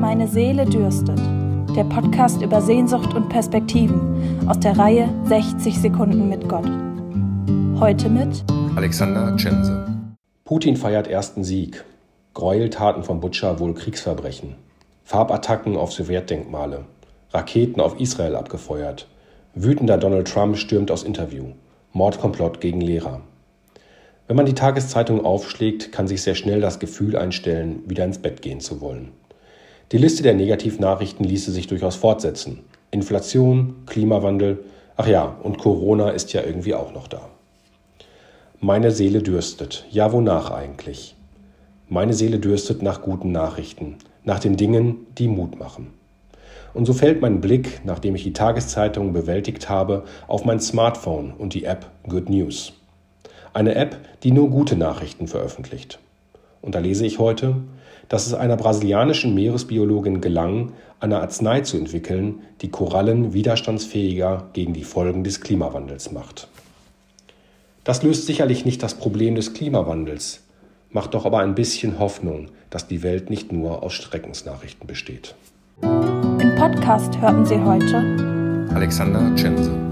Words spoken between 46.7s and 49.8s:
Und so fällt mein Blick, nachdem ich die Tageszeitung bewältigt